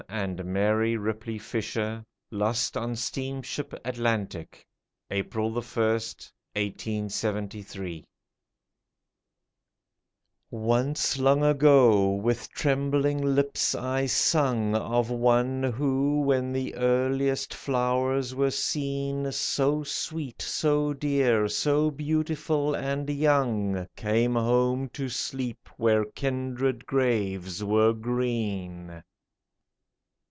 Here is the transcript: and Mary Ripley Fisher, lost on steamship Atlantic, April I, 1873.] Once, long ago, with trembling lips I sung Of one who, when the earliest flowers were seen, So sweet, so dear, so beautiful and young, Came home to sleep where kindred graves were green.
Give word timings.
and 0.09 0.43
Mary 0.43 0.97
Ripley 0.97 1.37
Fisher, 1.37 2.03
lost 2.31 2.75
on 2.75 2.95
steamship 2.97 3.71
Atlantic, 3.85 4.65
April 5.11 5.49
I, 5.49 5.51
1873.] 5.53 8.03
Once, 10.49 11.17
long 11.19 11.43
ago, 11.43 12.09
with 12.09 12.49
trembling 12.49 13.21
lips 13.21 13.73
I 13.75 14.05
sung 14.07 14.75
Of 14.75 15.09
one 15.11 15.63
who, 15.63 16.21
when 16.23 16.51
the 16.51 16.75
earliest 16.75 17.53
flowers 17.53 18.35
were 18.35 18.51
seen, 18.51 19.31
So 19.31 19.81
sweet, 19.83 20.41
so 20.41 20.93
dear, 20.93 21.47
so 21.47 21.89
beautiful 21.89 22.75
and 22.75 23.09
young, 23.09 23.87
Came 23.95 24.33
home 24.35 24.89
to 24.89 25.07
sleep 25.07 25.69
where 25.77 26.03
kindred 26.03 26.85
graves 26.85 27.63
were 27.63 27.93
green. 27.93 29.01